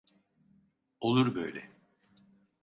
[1.01, 1.69] Olur böyle.